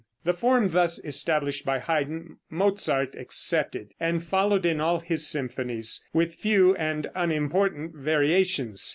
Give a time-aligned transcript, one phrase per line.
[0.23, 6.33] The form thus established by Haydn, Mozart accepted, and followed in all his symphonies, with
[6.33, 8.89] few and unimportant variations.